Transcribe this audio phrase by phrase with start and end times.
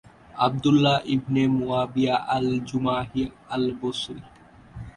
[0.37, 3.21] Abdullah ibn Muawiya al-Jumahi
[3.49, 4.23] al-Basri